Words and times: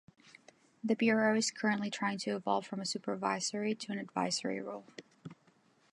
The 0.83 0.95
Bureau 0.95 1.35
is 1.37 1.51
currently 1.51 1.91
trying 1.91 2.17
to 2.21 2.31
evolve 2.35 2.65
from 2.65 2.81
a 2.81 2.87
supervisory 2.87 3.75
to 3.75 3.91
an 3.91 3.99
advisory 3.99 4.59
role. 4.59 4.85